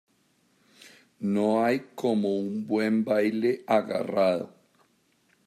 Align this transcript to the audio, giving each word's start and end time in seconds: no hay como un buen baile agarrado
no 1.19 1.63
hay 1.63 1.89
como 1.93 2.35
un 2.35 2.65
buen 2.65 3.03
baile 3.05 3.63
agarrado 3.67 4.49